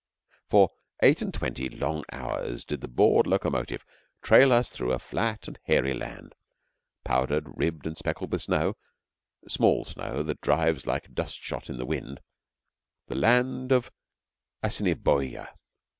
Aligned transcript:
For 0.47 0.71
eight 1.03 1.21
and 1.21 1.31
twenty 1.31 1.69
long 1.69 2.03
hours 2.11 2.65
did 2.65 2.81
the 2.81 2.87
bored 2.87 3.27
locomotive 3.27 3.85
trail 4.23 4.51
us 4.51 4.67
through 4.69 4.93
a 4.93 4.97
flat 4.97 5.47
and 5.47 5.59
hairy 5.65 5.93
land, 5.93 6.33
powdered, 7.03 7.43
ribbed, 7.55 7.85
and 7.85 7.95
speckled 7.95 8.31
with 8.31 8.41
snow, 8.41 8.77
small 9.47 9.85
snow 9.85 10.23
that 10.23 10.41
drives 10.41 10.87
like 10.87 11.13
dust 11.13 11.35
shot 11.39 11.69
in 11.69 11.77
the 11.77 11.85
wind 11.85 12.19
the 13.09 13.13
land 13.15 13.71
of 13.71 13.91
Assiniboia. 14.63 15.49